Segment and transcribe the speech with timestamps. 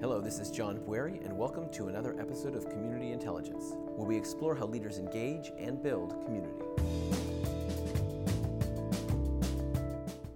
[0.00, 4.16] Hello, this is John Bwarie, and welcome to another episode of Community Intelligence, where we
[4.16, 6.54] explore how leaders engage and build community.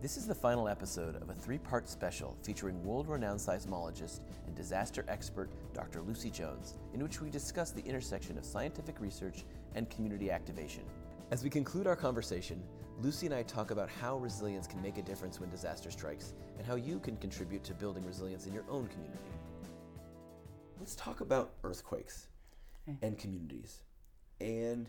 [0.00, 4.56] This is the final episode of a three part special featuring world renowned seismologist and
[4.56, 6.02] disaster expert Dr.
[6.02, 9.44] Lucy Jones, in which we discuss the intersection of scientific research
[9.76, 10.82] and community activation.
[11.30, 12.60] As we conclude our conversation,
[13.00, 16.66] Lucy and I talk about how resilience can make a difference when disaster strikes and
[16.66, 19.18] how you can contribute to building resilience in your own community.
[20.82, 22.26] Let's talk about earthquakes
[23.02, 23.84] and communities
[24.40, 24.88] and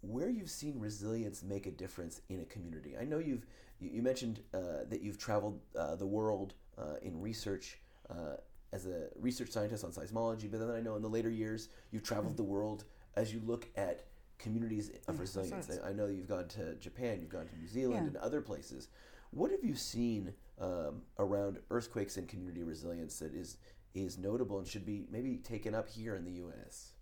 [0.00, 2.96] where you've seen resilience make a difference in a community.
[3.00, 3.46] I know you've
[3.78, 7.78] you mentioned uh, that you've traveled uh, the world uh, in research
[8.10, 8.38] uh,
[8.72, 12.02] as a research scientist on seismology, but then I know in the later years you've
[12.02, 12.82] traveled the world
[13.14, 14.06] as you look at
[14.40, 15.70] communities of resilience.
[15.86, 18.08] I know you've gone to Japan, you've gone to New Zealand, Yeah.
[18.08, 18.88] and other places.
[19.30, 23.58] What have you seen um, around earthquakes and community resilience that is
[23.94, 26.92] is notable and should be maybe taken up here in the U.S.?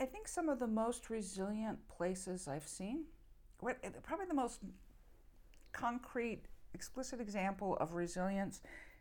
[0.00, 3.04] I think some of the most resilient places I've seen,
[3.60, 4.60] what- probably the most
[5.72, 6.42] concrete,
[6.74, 8.60] explicit example of resilience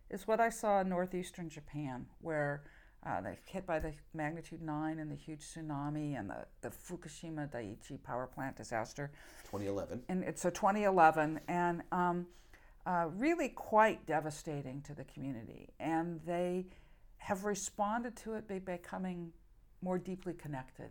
[0.10, 2.64] is what I saw in northeastern Japan, where
[3.04, 7.50] uh, they hit by the magnitude 9 and the huge tsunami and the, the Fukushima
[7.50, 9.10] Daiichi power plant disaster.
[9.46, 10.04] 2011.
[10.10, 12.28] and it's a 2011 and um,
[12.86, 16.66] uh, really quite devastating to the community and they
[17.18, 19.32] have responded to it by becoming
[19.82, 20.90] more deeply connected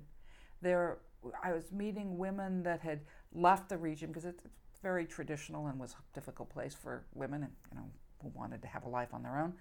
[0.62, 0.98] there
[1.42, 3.00] i was meeting women that had
[3.32, 4.42] left the region because it's
[4.82, 7.86] very traditional and was a difficult place for women and you know
[8.22, 9.52] who wanted to have a life on their own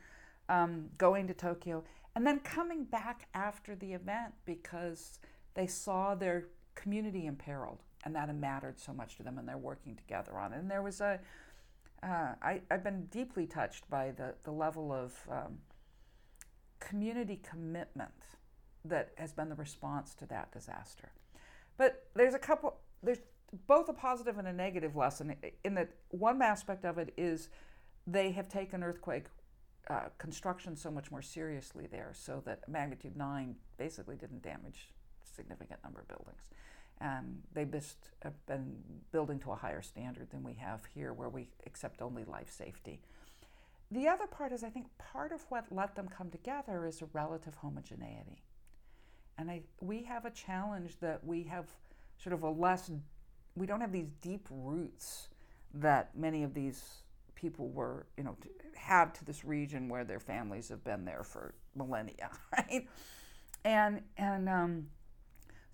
[0.49, 1.83] um, going to Tokyo,
[2.15, 5.19] and then coming back after the event because
[5.53, 9.95] they saw their community imperiled, and that mattered so much to them, and they're working
[9.95, 10.57] together on it.
[10.57, 11.19] And there was a,
[12.03, 15.57] uh, I, I've been deeply touched by the, the level of um,
[16.79, 18.11] community commitment
[18.85, 21.11] that has been the response to that disaster.
[21.77, 23.19] But there's a couple, there's
[23.67, 27.49] both a positive and a negative lesson in that one aspect of it is
[28.07, 29.25] they have taken earthquake
[29.89, 34.89] uh, construction so much more seriously there, so that magnitude 9 basically didn't damage
[35.23, 36.41] a significant number of buildings.
[37.01, 38.75] And they just have been
[39.11, 42.99] building to a higher standard than we have here, where we accept only life safety.
[43.91, 47.05] The other part is, I think, part of what let them come together is a
[47.13, 48.43] relative homogeneity.
[49.37, 51.65] And I, we have a challenge that we have
[52.21, 52.91] sort of a less,
[53.55, 55.29] we don't have these deep roots
[55.73, 56.83] that many of these
[57.35, 58.35] people were, you know,
[58.75, 62.87] had to this region where their families have been there for millennia, right?
[63.63, 64.87] And and um,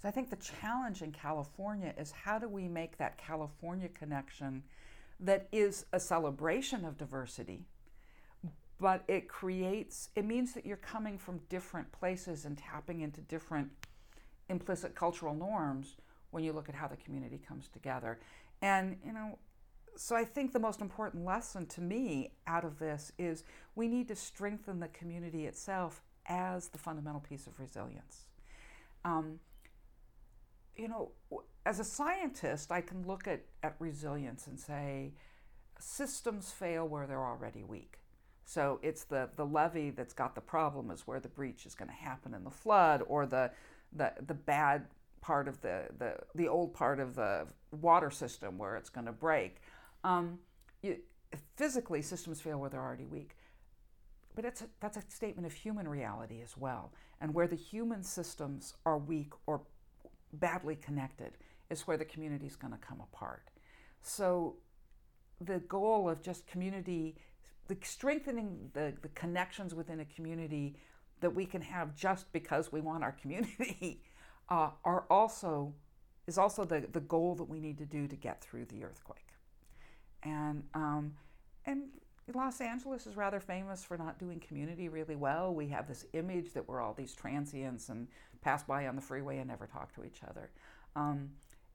[0.05, 4.61] so I think the challenge in California is how do we make that California connection
[5.19, 7.65] that is a celebration of diversity,
[8.79, 13.71] but it creates it means that you're coming from different places and tapping into different
[14.47, 15.95] implicit cultural norms
[16.29, 18.19] when you look at how the community comes together.
[18.61, 19.39] And you know,
[19.95, 24.07] so I think the most important lesson to me out of this is we need
[24.09, 28.25] to strengthen the community itself as the fundamental piece of resilience.
[29.03, 29.39] Um,
[30.75, 31.11] you know,
[31.65, 35.13] as a scientist, I can look at, at resilience and say
[35.79, 37.99] systems fail where they're already weak.
[38.45, 41.89] So it's the, the levee that's got the problem is where the breach is going
[41.89, 43.51] to happen in the flood, or the,
[43.91, 44.85] the, the bad
[45.21, 49.11] part of the, the, the old part of the water system where it's going to
[49.11, 49.57] break.
[50.03, 50.39] Um,
[50.83, 50.97] you,
[51.55, 53.35] physically, systems fail where they're already weak.
[54.35, 56.93] But it's a, that's a statement of human reality as well.
[57.19, 59.61] And where the human systems are weak or
[60.33, 61.37] badly connected
[61.69, 63.49] is where the community is going to come apart.
[64.01, 64.57] So
[65.41, 67.15] the goal of just community,
[67.67, 70.75] the strengthening the, the connections within a community
[71.21, 74.01] that we can have just because we want our community
[74.49, 75.73] uh, are also
[76.27, 79.27] is also the, the goal that we need to do to get through the earthquake.
[80.23, 81.13] And um,
[81.65, 81.83] and
[82.33, 85.53] Los Angeles is rather famous for not doing community really well.
[85.53, 88.07] We have this image that we're all these transients and
[88.41, 90.49] pass by on the freeway and never talk to each other.
[90.95, 91.29] Um,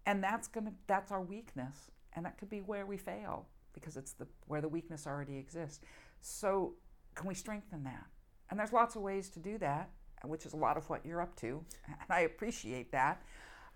[0.07, 4.13] and that's gonna that's our weakness, and that could be where we fail because it's
[4.13, 5.85] the where the weakness already exists.
[6.21, 6.75] So
[7.15, 8.07] can we strengthen that?
[8.51, 9.91] And there's lots of ways to do that,
[10.25, 13.23] which is a lot of what you're up to, and I appreciate that.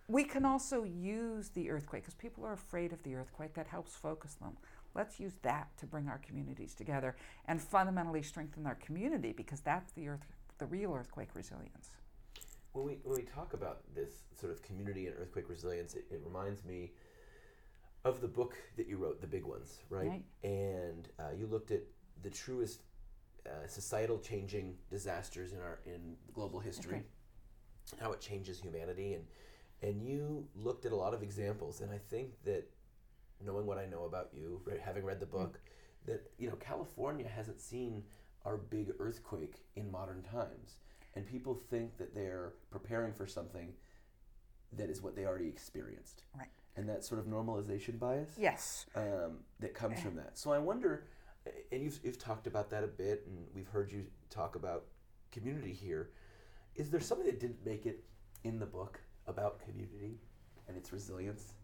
[0.09, 3.55] We can also use the earthquake because people are afraid of the earthquake.
[3.55, 4.57] That helps focus them.
[4.95, 9.93] Let's use that to bring our communities together and fundamentally strengthen our community because that's
[9.93, 10.27] the earth,
[10.59, 11.91] the real earthquake resilience.
[12.73, 16.21] When we when we talk about this sort of community and earthquake resilience, it, it
[16.25, 16.93] reminds me
[18.05, 20.09] of the book that you wrote, The Big Ones, right?
[20.09, 20.25] Right.
[20.43, 21.83] And uh, you looked at
[22.23, 22.83] the truest
[23.47, 28.03] uh, societal changing disasters in our in global history, okay.
[28.03, 29.25] how it changes humanity, and
[29.83, 32.69] and you looked at a lot of examples, and I think that
[33.41, 36.07] knowing what I know about you, right, having read the book, mm.
[36.07, 38.05] that you know California hasn't seen
[38.45, 40.79] our big earthquake in modern times,
[41.15, 43.73] and people think that they're preparing for something
[44.77, 46.25] that is what they already experienced.
[46.37, 46.49] Right.
[46.77, 48.31] And that sort of normalization bias.
[48.37, 48.87] Yes.
[48.97, 50.37] Um, that comes from that.
[50.37, 51.07] So I wonder,
[51.71, 54.87] and you've, you've talked about that a bit, and we've heard you talk about
[55.31, 56.11] community here.
[56.75, 58.03] Is there something that didn't make it
[58.43, 60.19] in the book about community
[60.67, 61.55] and its resilience?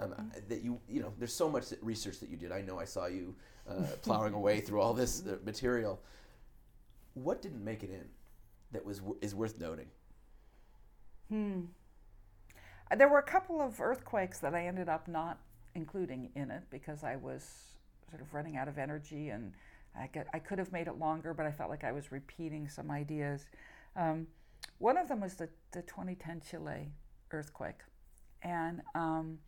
[0.00, 0.48] Mm-hmm.
[0.48, 2.52] that you you know there's so much research that you did.
[2.52, 3.34] I know I saw you
[3.68, 6.00] uh, plowing away through all this uh, material.
[7.14, 8.04] What didn't make it in
[8.72, 9.86] that was is worth noting?
[11.28, 11.60] Hmm.
[12.90, 15.38] Uh, there were a couple of earthquakes that I ended up not
[15.74, 17.42] including in it because I was
[18.10, 19.52] sort of running out of energy and
[19.98, 22.68] I, get, I could have made it longer, but I felt like I was repeating
[22.68, 23.46] some ideas.
[23.96, 24.26] Um,
[24.78, 26.90] one of them was the, the 2010 Chile
[27.30, 27.80] earthquake.
[28.42, 29.38] And um,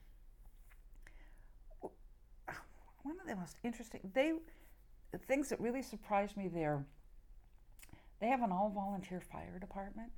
[3.09, 4.33] one of the most interesting, they,
[5.13, 6.85] the things that really surprised me there,
[8.21, 10.11] they have an all volunteer fire department.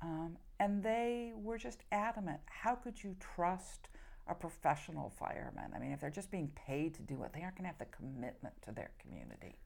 [0.00, 2.40] Um, and they were just adamant.
[2.46, 3.88] How could you trust
[4.28, 5.72] a professional fireman?
[5.74, 7.78] I mean, if they're just being paid to do it, they aren't going to have
[7.78, 9.56] the commitment to their community.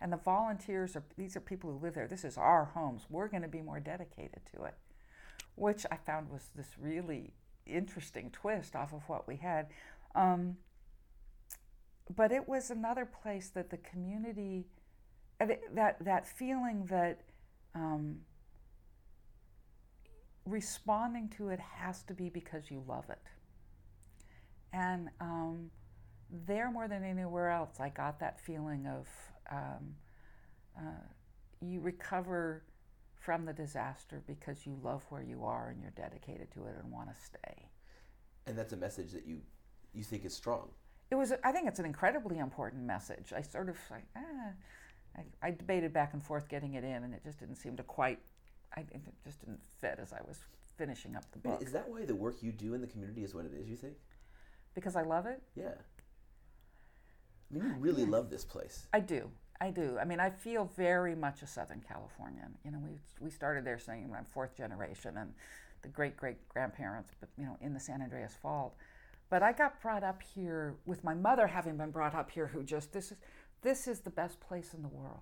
[0.00, 2.06] And the volunteers are these are people who live there.
[2.06, 3.06] This is our homes.
[3.10, 4.74] We're going to be more dedicated to it,
[5.56, 7.32] which I found was this really
[7.66, 9.66] interesting twist off of what we had.
[10.14, 10.56] Um,
[12.14, 14.66] but it was another place that the community,
[15.38, 17.20] that that feeling that
[17.74, 18.18] um,
[20.46, 23.18] responding to it has to be because you love it.
[24.72, 25.70] And um,
[26.30, 29.08] there, more than anywhere else, I got that feeling of
[29.50, 29.94] um,
[30.76, 31.06] uh,
[31.60, 32.62] you recover
[33.14, 36.92] from the disaster because you love where you are and you're dedicated to it and
[36.92, 37.68] want to stay.
[38.46, 39.40] And that's a message that you
[39.94, 40.68] you think is strong.
[41.10, 41.32] It was.
[41.42, 43.32] I think it's an incredibly important message.
[43.34, 44.52] I sort of like, ah,
[45.16, 47.82] I, I debated back and forth getting it in, and it just didn't seem to
[47.82, 48.18] quite
[48.76, 50.38] I, it just didn't fit as I was
[50.76, 51.62] finishing up the book.
[51.62, 53.68] Is that why the work you do in the community is what it is?
[53.68, 53.94] You think?
[54.74, 55.42] Because I love it.
[55.56, 55.74] Yeah.
[57.50, 58.10] I mean, you really yeah.
[58.10, 58.86] love this place.
[58.92, 59.30] I do.
[59.60, 59.98] I do.
[60.00, 62.56] I mean, I feel very much a Southern Californian.
[62.64, 62.90] You know, we
[63.20, 65.32] we started there saying I'm fourth generation, and
[65.82, 68.74] the great great grandparents, but you know, in the San Andreas Fault.
[69.30, 72.62] But I got brought up here with my mother having been brought up here, who
[72.62, 73.18] just this is
[73.62, 75.20] this is the best place in the world.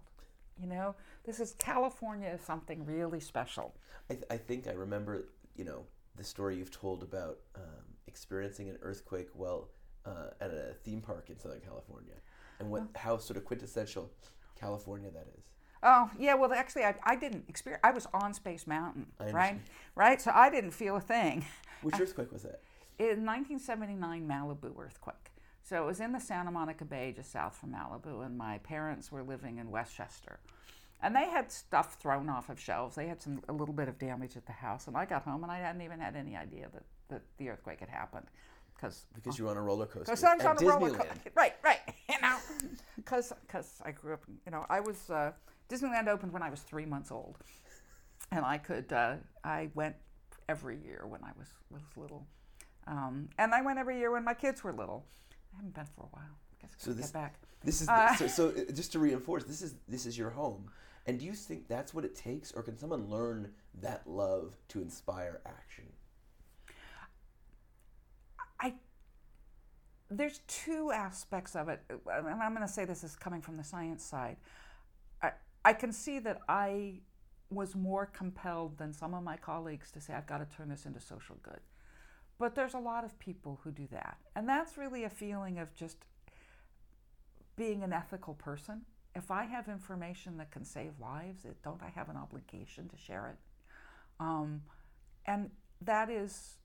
[0.61, 0.95] You know,
[1.25, 3.75] this is California is something really special.
[4.11, 5.25] I, th- I think I remember,
[5.55, 5.85] you know,
[6.17, 9.69] the story you've told about um, experiencing an earthquake while
[10.07, 12.15] uh, at a theme park in Southern California,
[12.61, 12.99] and what oh.
[12.99, 14.11] how sort of quintessential
[14.59, 15.45] California that is.
[15.83, 17.81] Oh yeah, well actually I, I didn't experience.
[17.85, 19.61] I was on Space Mountain, right?
[19.95, 21.45] Right, so I didn't feel a thing.
[21.83, 22.61] Which earthquake was that?
[22.99, 25.33] In 1979 Malibu earthquake.
[25.63, 29.11] So it was in the Santa Monica Bay, just south from Malibu, and my parents
[29.11, 30.39] were living in Westchester.
[31.03, 32.95] And they had stuff thrown off of shelves.
[32.95, 35.43] They had some a little bit of damage at the house, and I got home
[35.43, 38.27] and I hadn't even had any idea that, that the earthquake had happened,
[38.75, 40.13] because because you were on a roller coaster.
[40.13, 41.31] Because I was on a roller coaster.
[41.35, 41.81] Right, right.
[42.09, 42.37] You know,
[42.97, 44.23] because because I grew up.
[44.47, 45.33] You know, I was uh,
[45.69, 47.37] Disneyland opened when I was three months old,
[48.31, 49.97] and I could uh, I went
[50.49, 52.27] every year when I was was little,
[52.87, 55.05] um, and I went every year when my kids were little.
[55.53, 56.39] I haven't been for a while.
[56.53, 57.35] I guess I so this, get back.
[57.65, 58.49] This is uh, so, so.
[58.49, 60.71] Uh, just to reinforce, this is this is your home,
[61.07, 64.81] and do you think that's what it takes, or can someone learn that love to
[64.81, 65.85] inspire action?
[68.61, 68.75] I
[70.11, 73.65] there's two aspects of it, and I'm going to say this is coming from the
[73.65, 74.37] science side.
[75.23, 75.33] I
[75.65, 77.01] I can see that I
[77.51, 80.85] was more compelled than some of my colleagues to say I've got to turn this
[80.85, 81.61] into social good.
[82.39, 84.19] But there's a lot of people who do that.
[84.35, 85.97] And that's really a feeling of just
[87.57, 88.83] being an ethical person.
[89.15, 92.97] If I have information that can save lives, it, don't I have an obligation to
[92.99, 93.39] share it?
[94.21, 94.61] Um,
[95.25, 95.51] and
[95.81, 96.57] that is,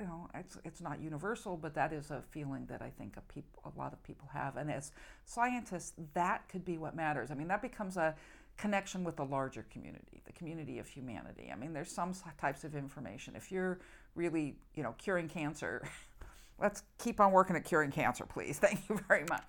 [0.00, 3.32] you know, it's, it's not universal, but that is a feeling that I think a,
[3.32, 4.56] peop- a lot of people have.
[4.56, 4.92] And as
[5.26, 7.30] scientists, that could be what matters.
[7.30, 8.14] I mean, that becomes a
[8.56, 11.50] connection with the larger community, the community of humanity.
[11.52, 13.34] I mean, there's some types of information.
[13.36, 13.80] If you're
[14.14, 15.86] really, you know, curing cancer.
[16.60, 18.58] Let's keep on working at curing cancer, please.
[18.60, 19.48] Thank you very much.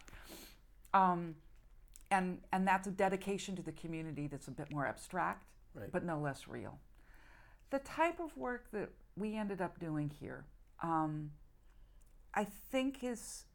[0.94, 1.36] Um,
[2.12, 5.92] and and that's a dedication to the community that's a bit more abstract, right.
[5.92, 6.80] but no less real.
[7.72, 10.46] The type of work that we ended up doing here,
[10.82, 11.32] um,
[12.34, 13.46] I think, is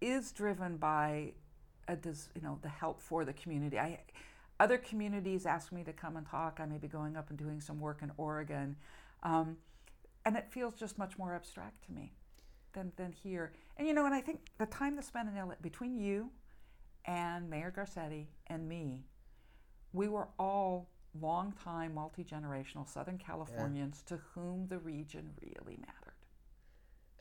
[0.00, 1.32] is driven by
[1.88, 3.78] a des- you know the help for the community.
[3.78, 4.00] I
[4.58, 6.58] other communities ask me to come and talk.
[6.60, 8.76] I may be going up and doing some work in Oregon,
[9.22, 9.56] um,
[10.26, 12.12] and it feels just much more abstract to me
[12.74, 13.52] than than here.
[13.78, 16.30] And you know, and I think the time to spend in LA between you
[17.06, 19.06] and Mayor Garcetti and me,
[19.92, 26.14] we were all longtime multi generational Southern Californians to whom the region really mattered.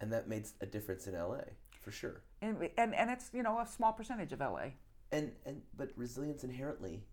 [0.01, 1.43] And that made a difference in LA,
[1.81, 2.23] for sure.
[2.41, 4.71] And, and, and it's, you know, a small percentage of LA.
[5.13, 7.05] And, and but resilience inherently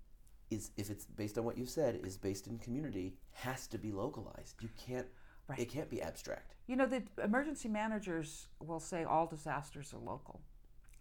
[0.50, 3.92] is if it's based on what you said is based in community has to be
[3.92, 4.56] localized.
[4.60, 5.06] You can't
[5.48, 5.58] Right.
[5.58, 6.54] it can't be abstract.
[6.66, 10.40] You know, the emergency managers will say all disasters are local.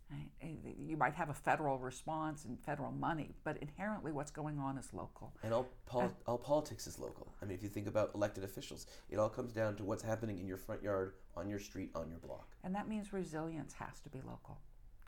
[0.10, 0.58] Right?
[0.78, 4.90] You might have a federal response and federal money, but inherently what's going on is
[4.94, 5.34] local.
[5.42, 7.32] And all pol- uh, all politics is local.
[7.42, 10.38] I mean, if you think about elected officials, it all comes down to what's happening
[10.38, 12.50] in your front yard, on your street, on your block.
[12.66, 14.58] And that means resilience has to be local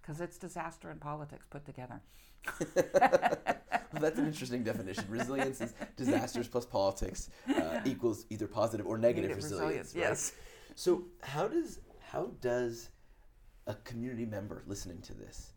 [0.03, 2.01] because it's disaster and politics put together.
[2.59, 2.61] well,
[4.01, 5.05] that's an interesting definition.
[5.09, 9.87] Resilience is disasters plus politics uh, equals either positive or negative, Negative resilience.
[9.93, 10.01] resilience, right?
[10.01, 10.33] yes.
[10.75, 11.79] So how does
[12.11, 12.89] how does
[13.65, 15.53] a community member listening to this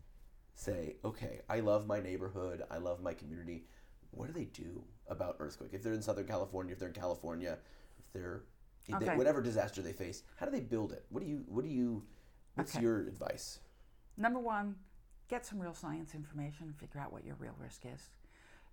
[0.55, 3.65] say, okay, I love my neighborhood, I love my community.
[4.11, 5.71] What do they do about earthquake?
[5.73, 7.57] If they're in Southern California, if they're in California,
[7.99, 8.43] if they're
[8.87, 11.05] if they- whatever disaster they face, how do they build it?
[11.09, 12.03] What do you what do you
[12.55, 12.83] what's Okay.
[12.83, 13.59] your advice?
[14.17, 14.75] Number one,
[15.29, 18.09] get some real science information, figure out what your real risk is.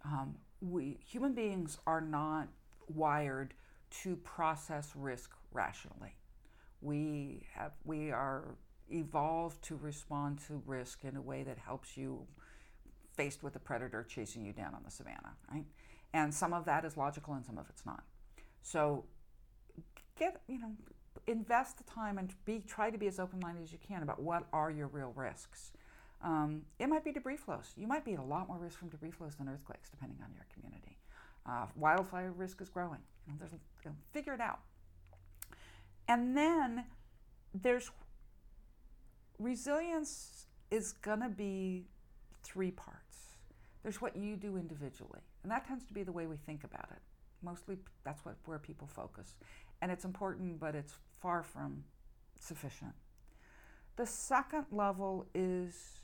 [0.05, 2.49] Um, we human beings are not
[2.89, 3.55] wired
[4.03, 6.15] to process risk rationally.
[6.81, 8.57] We have we are
[8.91, 12.27] evolved to respond to risk in a way that helps you
[13.17, 15.65] faced with a predator chasing you down on the savannah, right?
[16.13, 18.03] And some of that is logical and some of it's not.
[18.63, 19.05] So
[20.19, 20.73] get, you know,
[21.27, 24.47] invest the time and be try to be as open-minded as you can about what
[24.53, 25.73] are your real risks.
[26.23, 27.73] Um, it might be debris flows.
[27.77, 30.31] You might be at a lot more risk from debris flows than earthquakes, depending on
[30.35, 30.97] your community.
[31.47, 33.01] Uh, wildfire risk is growing.
[33.27, 34.61] You know, you know, figure it out.
[36.09, 36.85] And then
[37.55, 37.91] there's
[39.39, 41.87] resilience is going to be
[42.43, 43.37] three parts.
[43.83, 46.89] There's what you do individually, and that tends to be the way we think about
[46.91, 47.03] it.
[47.43, 49.35] Mostly, that's what where people focus,
[49.81, 51.85] and it's important, but it's far from
[52.41, 52.93] sufficient.
[53.97, 56.01] The second level is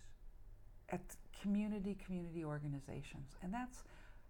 [0.91, 1.01] at
[1.41, 3.83] community community organizations, and that's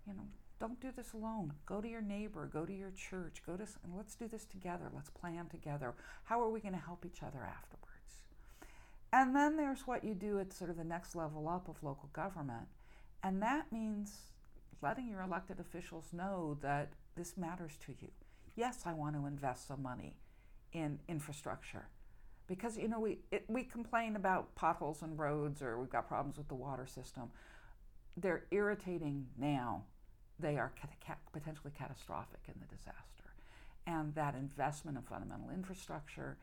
[0.07, 0.27] you know
[0.61, 1.55] don't do this alone.
[1.65, 4.91] Go to your neighbor, go to your church, go to and let's do this together.
[4.95, 5.95] Let's plan together.
[6.25, 7.81] How are we going to help each other afterwards?
[9.13, 12.11] And then there's what you do at sort of the next level up of local
[12.13, 12.69] government.
[13.23, 14.13] And that means
[14.83, 18.09] letting your elected officials know that this matters to you.
[18.61, 20.17] Yes, I want to invest some money
[20.75, 21.89] in infrastructure.
[22.47, 26.37] Because, you know, we, it, we complain about potholes and roads or we've got problems
[26.37, 27.31] with the water system.
[28.19, 29.85] They're irritating now.
[30.39, 33.33] They are cat- potentially catastrophic in the disaster.
[33.87, 36.37] And that investment in fundamental infrastructure,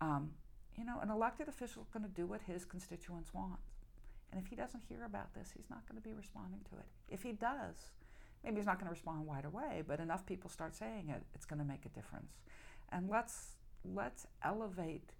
[0.00, 0.30] um,
[0.78, 3.58] you know, an elected official is going to do what his constituents want.
[4.30, 6.86] And if he doesn't hear about this, he's not going to be responding to it.
[7.12, 7.74] If he does,
[8.44, 11.46] maybe he's not going to respond right away, but enough people start saying it, it's
[11.46, 12.32] going to make a difference.
[12.90, 13.56] And let's
[13.94, 15.10] let's elevate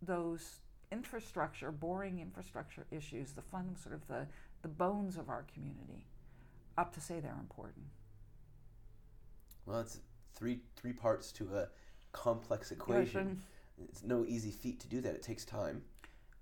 [0.00, 0.60] those
[0.90, 4.26] infrastructure, boring infrastructure issues, the fun sort of the,
[4.62, 6.06] the bones of our community,
[6.76, 7.86] up to say they're important.
[9.64, 10.00] Well, it's
[10.34, 11.68] three three parts to a
[12.12, 13.42] complex equation.
[13.88, 15.14] It's no easy feat to do that.
[15.14, 15.82] It takes time,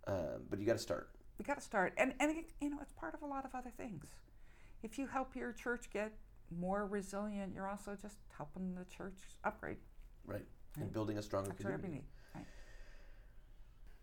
[0.07, 1.11] um, but you got to start.
[1.39, 3.55] We got to start, and and it, you know it's part of a lot of
[3.55, 4.07] other things.
[4.83, 6.13] If you help your church get
[6.51, 9.77] more resilient, you're also just helping the church upgrade.
[10.27, 10.47] Right.
[10.77, 10.93] And Right.
[10.93, 12.05] building a stronger That's community.
[12.35, 12.45] Right.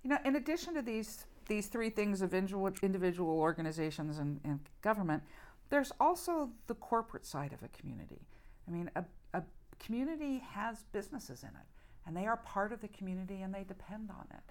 [0.04, 4.60] You know, in addition to these these three things of individual, individual organizations and, and
[4.82, 5.24] government,
[5.70, 8.28] there's also the corporate side of a community.
[8.68, 9.44] I mean, a, a
[9.80, 11.66] community has businesses in it,
[12.06, 14.44] and they are part of the community and they depend on it.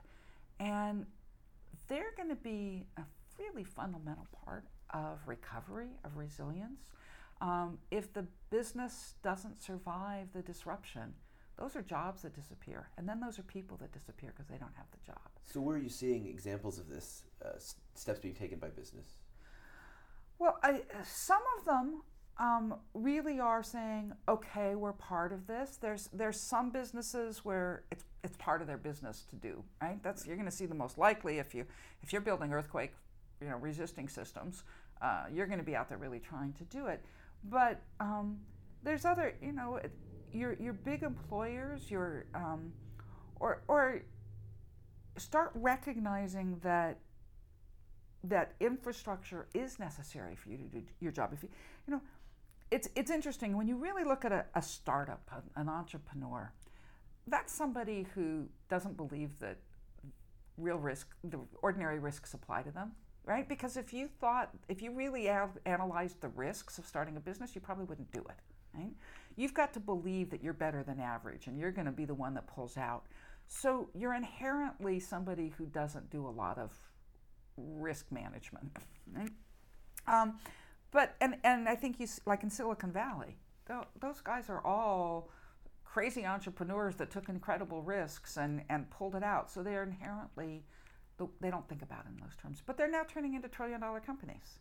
[0.59, 1.05] And
[1.89, 3.03] they're going to be a
[3.39, 6.93] really fundamental part of recovery, of resilience.
[7.41, 11.15] Um, if the business doesn't survive the disruption,
[11.59, 12.89] those are jobs that disappear.
[12.97, 15.21] And then those are people that disappear because they don't have the job.
[15.45, 17.51] So, where are you seeing examples of this uh,
[17.95, 19.07] steps being taken by business?
[20.39, 22.03] Well, I, some of them
[22.39, 28.05] um, really are saying, "Okay, we're part of this." There's there's some businesses where it's
[28.23, 30.03] it's part of their business to do right.
[30.03, 31.65] That's you're going to see the most likely if you
[32.03, 32.93] if you're building earthquake,
[33.41, 34.65] you know, resisting systems.
[35.03, 37.05] Uh, you're going to be out there really trying to do it.
[37.45, 38.39] But um,
[38.83, 39.81] there's other, you know,
[40.33, 42.73] your your big employers, your um,
[43.41, 44.03] or or
[45.19, 46.99] start recognizing that
[48.25, 51.31] that infrastructure is necessary for you to do your job.
[51.33, 51.49] If you,
[51.87, 52.01] you know,
[52.71, 56.53] it's it's interesting when you really look at a, a startup, an entrepreneur.
[57.29, 59.59] That's somebody who doesn't believe that
[60.57, 62.93] real risk, the ordinary risks apply to them,
[63.27, 63.49] right?
[63.49, 65.29] Because if you thought, if you really
[65.67, 68.37] analyzed the risks of starting a business, you probably wouldn't do it,
[68.75, 68.93] right?
[69.37, 72.15] You've got to believe that you're better than average and you're going to be the
[72.15, 73.05] one that pulls out.
[73.49, 76.73] So you're inherently somebody who doesn't do a lot of
[77.57, 78.71] risk management,
[79.13, 79.31] right?
[80.07, 80.39] Um,
[80.93, 83.37] but and and I think you like in Silicon Valley,
[84.01, 85.31] those guys are all
[85.97, 89.51] crazy entrepreneurs that took incredible risks and, and pulled it out.
[89.51, 90.63] So they're inherently,
[91.41, 92.63] they don't think about it in those terms.
[92.65, 94.61] But they're now turning into trillion dollar companies.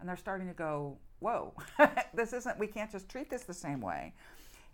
[0.00, 1.54] And they're starting to go, whoa,
[2.14, 4.12] this isn't, we can't just treat this the same way.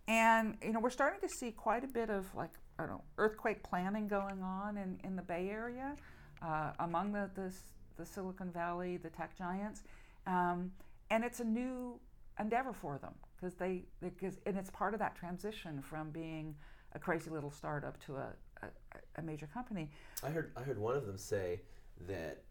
[0.09, 3.05] And, you know, we're starting to see quite a bit of like, I don't know,
[3.19, 5.95] earthquake planning going on in, in the Bay Area
[6.43, 7.55] uh, among the, the,
[7.97, 9.83] the, Silicon Valley, the tech giants.
[10.27, 10.73] Um,
[11.11, 12.01] and it's a new
[12.39, 16.55] endeavor for them because they because and it's part of that transition from being
[16.95, 18.33] a crazy little startup to a,
[18.63, 19.91] a, a major company.
[20.23, 21.61] I heard I heard one of them say
[22.09, 22.43] that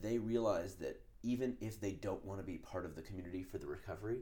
[0.00, 3.58] they realize that even if they don't want to be part of the community for
[3.58, 4.18] the recovery,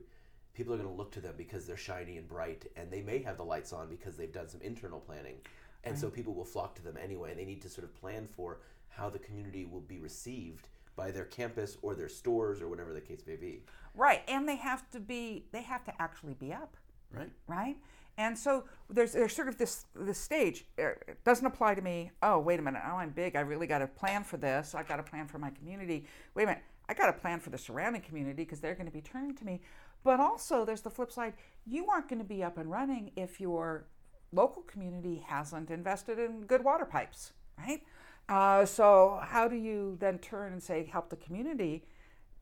[0.52, 3.22] people are going to look to them because they're shiny and bright, and they may
[3.22, 5.36] have the lights on because they've done some internal planning,
[5.84, 6.00] and right.
[6.00, 7.30] so people will flock to them anyway.
[7.30, 11.10] And they need to sort of plan for how the community will be received by
[11.10, 13.62] their campus or their stores or whatever the case may be.
[13.94, 16.76] Right, and they have to be they have to actually be up.
[17.12, 17.30] Right.
[17.46, 17.76] Right.
[18.20, 20.66] And so there's there's sort of this this stage.
[20.76, 22.10] It doesn't apply to me.
[22.22, 22.82] Oh, wait a minute.
[22.86, 23.34] Oh, I'm big.
[23.34, 24.74] I really got to plan for this.
[24.74, 26.04] I've got to plan for my community.
[26.34, 26.62] Wait a minute.
[26.86, 29.44] I got to plan for the surrounding community because they're going to be turning to
[29.46, 29.62] me.
[30.04, 31.32] But also, there's the flip side.
[31.64, 33.86] You aren't going to be up and running if your
[34.32, 37.82] local community hasn't invested in good water pipes, right?
[38.28, 41.84] Uh, so how do you then turn and say help the community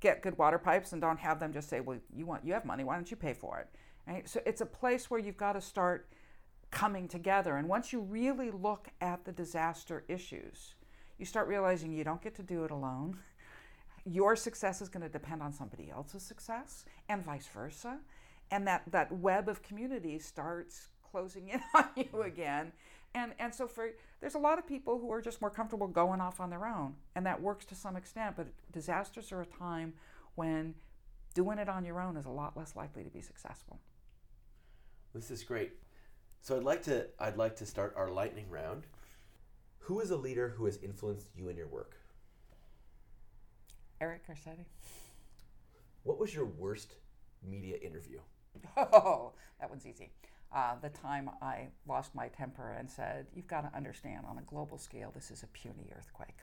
[0.01, 2.65] get good water pipes and don't have them just say, well, you want you have
[2.65, 3.69] money, why don't you pay for it?
[4.09, 4.29] Right?
[4.29, 6.09] So it's a place where you've got to start
[6.71, 7.57] coming together.
[7.57, 10.75] And once you really look at the disaster issues,
[11.19, 13.19] you start realizing you don't get to do it alone.
[14.05, 17.99] Your success is going to depend on somebody else's success, and vice versa.
[18.51, 22.73] And that, that web of community starts closing in on you again.
[23.15, 23.91] And, and so for
[24.21, 26.95] there's a lot of people who are just more comfortable going off on their own,
[27.15, 28.37] and that works to some extent.
[28.37, 29.95] But disasters are a time
[30.35, 30.75] when
[31.35, 33.81] doing it on your own is a lot less likely to be successful.
[35.15, 35.73] This is great.
[36.41, 38.85] So I'd like to I'd like to start our lightning round.
[39.81, 41.97] Who is a leader who has influenced you in your work?
[44.01, 44.67] Eric Garcetti.
[46.05, 46.95] What was your worst
[47.43, 48.21] media interview?
[48.77, 50.11] Oh, that one's easy
[50.55, 54.43] uh, the time I lost my temper and said, You've got to understand, on a
[54.43, 56.39] global scale, this is a puny earthquake.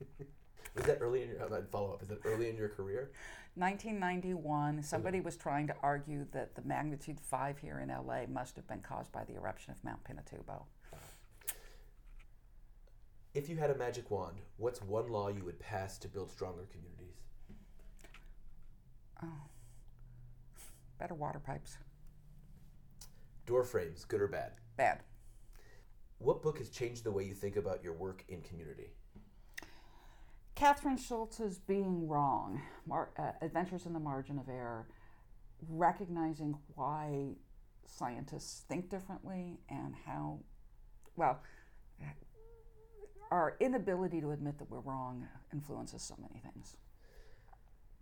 [0.74, 1.38] Was that early in your
[1.70, 2.02] follow up?
[2.02, 3.10] Is that early in your career?
[3.54, 4.72] 1991.
[4.72, 4.82] Mm-hmm.
[4.82, 8.80] Somebody was trying to argue that the magnitude five here in LA must have been
[8.80, 10.64] caused by the eruption of Mount Pinatubo.
[13.34, 16.66] If you had a magic wand, what's one law you would pass to build stronger
[16.70, 17.16] communities?
[19.22, 19.48] Oh,
[20.98, 21.78] better water pipes.
[23.46, 24.52] Door frames, good or bad?
[24.76, 25.00] Bad.
[26.18, 28.92] What book has changed the way you think about your work in community?
[30.56, 34.86] Kathryn Schulz's Being Wrong, Mar- uh, Adventures in the Margin of Error,
[35.68, 37.30] recognizing why
[37.86, 40.38] scientists think differently and how,
[41.16, 41.40] well,
[43.30, 46.76] our inability to admit that we're wrong influences so many things.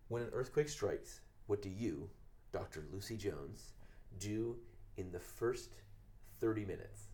[0.09, 2.11] When an earthquake strikes, what do you,
[2.53, 2.85] Dr.
[2.93, 3.73] Lucy Jones,
[4.19, 4.57] do
[4.99, 5.71] in the first
[6.41, 7.12] 30 minutes.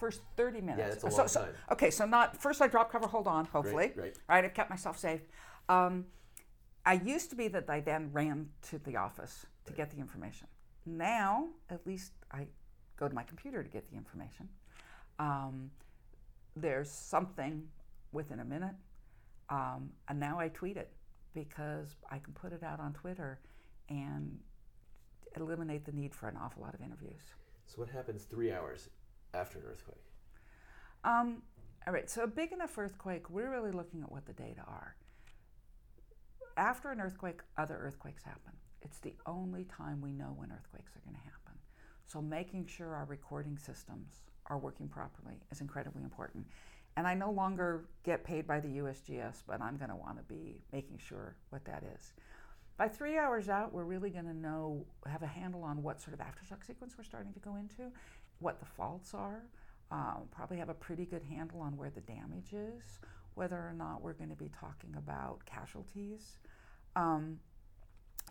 [0.00, 0.78] First 30 minutes.
[0.78, 1.52] Yeah, that's a long so, time.
[1.52, 3.92] So, okay, so not first I drop cover, hold on, hopefully.
[3.94, 4.16] Right, right.
[4.28, 5.20] right I've kept myself safe.
[5.68, 6.06] Um,
[6.86, 9.76] I used to be that I then ran to the office to right.
[9.76, 10.46] get the information.
[10.86, 12.46] Now, at least I
[12.96, 14.48] go to my computer to get the information.
[15.18, 15.70] Um,
[16.56, 17.68] there's something
[18.12, 18.74] within a minute,
[19.50, 20.90] um, and now I tweet it
[21.34, 23.38] because I can put it out on Twitter
[23.90, 24.38] and
[25.36, 27.20] eliminate the need for an awful lot of interviews.
[27.66, 28.88] So, what happens three hours
[29.34, 30.04] after an earthquake?
[31.04, 31.42] Um,
[31.86, 34.96] all right, so a big enough earthquake, we're really looking at what the data are.
[36.56, 38.52] After an earthquake, other earthquakes happen.
[38.82, 41.58] It's the only time we know when earthquakes are going to happen.
[42.04, 46.46] So, making sure our recording systems are working properly is incredibly important.
[46.96, 50.24] And I no longer get paid by the USGS, but I'm going to want to
[50.24, 52.12] be making sure what that is.
[52.76, 56.14] By three hours out, we're really going to know, have a handle on what sort
[56.14, 57.92] of aftershock sequence we're starting to go into,
[58.40, 59.44] what the faults are,
[59.90, 62.98] um, probably have a pretty good handle on where the damage is,
[63.34, 66.38] whether or not we're going to be talking about casualties.
[66.96, 67.38] Um,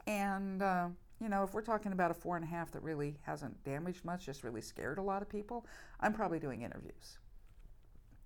[0.07, 0.87] and, uh,
[1.19, 4.05] you know, if we're talking about a four and a half that really hasn't damaged
[4.05, 5.65] much, just really scared a lot of people,
[5.99, 7.19] I'm probably doing interviews.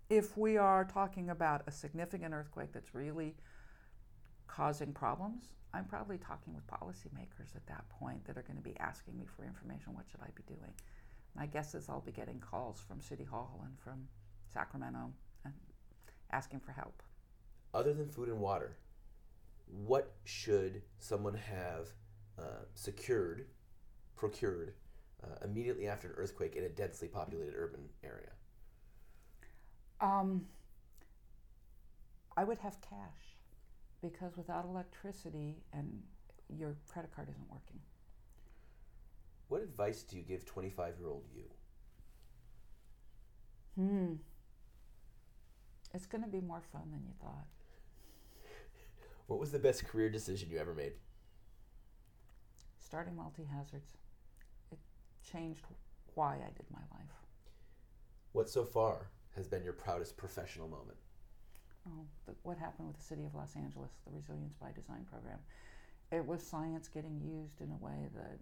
[0.09, 3.35] If we are talking about a significant earthquake that's really
[4.47, 8.77] causing problems, I'm probably talking with policymakers at that point that are going to be
[8.79, 9.95] asking me for information.
[9.95, 10.71] What should I be doing?
[11.35, 14.07] My guess is I'll be getting calls from City Hall and from
[14.53, 15.11] Sacramento
[15.45, 15.53] and
[16.31, 17.01] asking for help.
[17.73, 18.77] Other than food and water,
[19.65, 21.89] what should someone have
[22.37, 23.47] uh, secured,
[24.15, 24.73] procured
[25.23, 28.29] uh, immediately after an earthquake in a densely populated urban area?
[30.01, 30.45] Um,
[32.37, 33.37] I would have cash
[34.01, 36.03] because without electricity and
[36.49, 37.79] your credit card isn't working.
[39.53, 41.43] What advice do you give 25 year old you?
[43.75, 44.13] Hmm.
[45.93, 47.45] It's going to be more fun than you thought.
[49.27, 50.93] What was the best career decision you ever made?
[52.79, 53.91] Starting multi hazards.
[54.71, 54.79] It
[55.31, 55.61] changed
[56.15, 57.13] why I did my life.
[58.31, 60.97] What so far has been your proudest professional moment?
[61.87, 65.37] Oh, the, what happened with the City of Los Angeles, the Resilience by Design program.
[66.11, 68.39] It was science getting used in a way that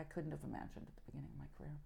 [0.00, 1.76] I couldn't have imagined at the beginning of my career.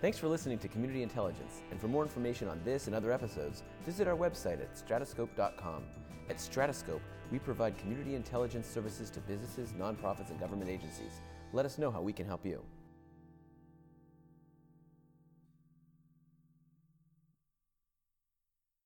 [0.00, 1.62] Thanks for listening to Community Intelligence.
[1.72, 5.82] And for more information on this and other episodes, visit our website at stratiscope.com.
[6.30, 7.00] At Stratiscope,
[7.32, 11.20] we provide community intelligence services to businesses, nonprofits, and government agencies.
[11.52, 12.62] Let us know how we can help you.